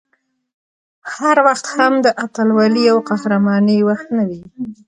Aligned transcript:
هر 1.13 1.37
وخت 1.47 1.65
هم 1.77 1.93
د 2.05 2.07
اتلولۍ 2.23 2.85
او 2.91 2.97
قهرمانۍ 3.09 3.79
وخت 3.89 4.07
نه 4.17 4.23
وي 4.29 4.41